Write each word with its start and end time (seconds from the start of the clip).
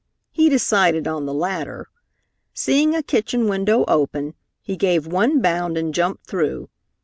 He 0.31 0.49
decided 0.49 1.07
on 1.07 1.27
the 1.27 1.31
latter. 1.33 1.87
Seeing 2.55 2.95
a 2.95 3.03
kitchen 3.03 3.47
window 3.47 3.85
open, 3.87 4.33
he 4.59 4.75
gave 4.75 5.05
one 5.05 5.41
bound 5.43 5.77
and 5.77 5.93
jumped 5.93 6.25
through. 6.25 6.69